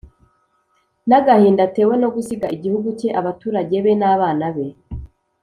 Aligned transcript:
n’agahinda 1.07 1.61
atewe 1.67 1.95
no 2.01 2.09
gusiga 2.15 2.47
igihugu 2.55 2.87
cye, 2.99 3.09
abaturage 3.19 3.75
be 3.83 3.91
n’abana 3.99 4.47
be. 4.55 4.67